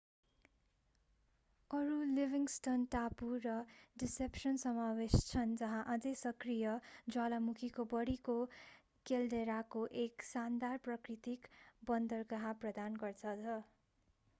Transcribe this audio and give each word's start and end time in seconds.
अरू 1.71 1.97
लिभिंग्स्टन 2.11 2.85
टापु 2.91 3.27
र 3.43 3.53
डिसेप्सन 3.95 4.57
समावेश 4.63 5.19
छन् 5.27 5.53
जहाँ 5.61 5.83
अझै 5.97 6.13
सक्रिय 6.23 6.73
ज्वालामुखीको 7.09 7.87
बाढीको 7.93 8.39
केल्डेराले 9.05 9.85
एक 10.07 10.29
सानदार 10.31 10.85
प्राकृतिक 10.89 11.53
बन्दरगाह 11.85 12.51
प्रदान 12.67 13.01
गर्दछ 13.01 13.57